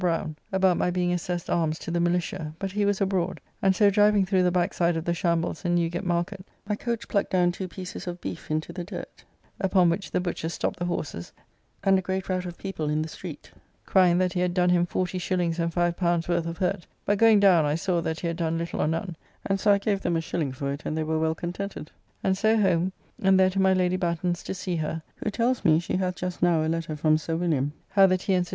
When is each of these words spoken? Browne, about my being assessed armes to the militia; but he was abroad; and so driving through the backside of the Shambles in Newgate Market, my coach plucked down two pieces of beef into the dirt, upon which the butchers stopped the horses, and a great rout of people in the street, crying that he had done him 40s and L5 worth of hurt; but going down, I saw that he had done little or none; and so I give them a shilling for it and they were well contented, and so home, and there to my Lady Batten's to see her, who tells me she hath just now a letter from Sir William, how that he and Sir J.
Browne, 0.01 0.35
about 0.51 0.77
my 0.77 0.89
being 0.89 1.13
assessed 1.13 1.47
armes 1.47 1.77
to 1.77 1.91
the 1.91 1.99
militia; 1.99 2.55
but 2.57 2.71
he 2.71 2.85
was 2.85 2.99
abroad; 2.99 3.39
and 3.61 3.75
so 3.75 3.91
driving 3.91 4.25
through 4.25 4.41
the 4.41 4.49
backside 4.49 4.97
of 4.97 5.05
the 5.05 5.13
Shambles 5.13 5.63
in 5.63 5.75
Newgate 5.75 6.03
Market, 6.03 6.43
my 6.67 6.73
coach 6.75 7.07
plucked 7.07 7.29
down 7.29 7.51
two 7.51 7.67
pieces 7.67 8.07
of 8.07 8.19
beef 8.19 8.49
into 8.49 8.73
the 8.73 8.83
dirt, 8.83 9.23
upon 9.59 9.91
which 9.91 10.09
the 10.09 10.19
butchers 10.19 10.55
stopped 10.55 10.79
the 10.79 10.85
horses, 10.85 11.31
and 11.83 11.99
a 11.99 12.01
great 12.01 12.29
rout 12.29 12.47
of 12.47 12.57
people 12.57 12.89
in 12.89 13.03
the 13.03 13.07
street, 13.07 13.51
crying 13.85 14.17
that 14.17 14.33
he 14.33 14.39
had 14.39 14.55
done 14.55 14.71
him 14.71 14.87
40s 14.87 15.39
and 15.59 15.71
L5 15.71 16.27
worth 16.27 16.47
of 16.47 16.57
hurt; 16.57 16.87
but 17.05 17.19
going 17.19 17.39
down, 17.39 17.65
I 17.65 17.75
saw 17.75 18.01
that 18.01 18.21
he 18.21 18.25
had 18.27 18.37
done 18.37 18.57
little 18.57 18.81
or 18.81 18.87
none; 18.87 19.15
and 19.45 19.59
so 19.59 19.71
I 19.71 19.77
give 19.77 20.01
them 20.01 20.15
a 20.17 20.21
shilling 20.21 20.51
for 20.51 20.73
it 20.73 20.81
and 20.83 20.97
they 20.97 21.03
were 21.03 21.19
well 21.19 21.35
contented, 21.35 21.91
and 22.23 22.35
so 22.35 22.57
home, 22.59 22.91
and 23.21 23.39
there 23.39 23.51
to 23.51 23.59
my 23.61 23.73
Lady 23.73 23.97
Batten's 23.97 24.41
to 24.45 24.55
see 24.55 24.77
her, 24.77 25.03
who 25.17 25.29
tells 25.29 25.63
me 25.63 25.77
she 25.79 25.97
hath 25.97 26.15
just 26.15 26.41
now 26.41 26.63
a 26.63 26.65
letter 26.67 26.95
from 26.95 27.19
Sir 27.19 27.35
William, 27.35 27.73
how 27.89 28.07
that 28.07 28.23
he 28.23 28.33
and 28.33 28.47
Sir 28.47 28.49
J. 28.49 28.49